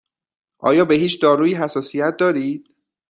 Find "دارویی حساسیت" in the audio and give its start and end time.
1.21-2.17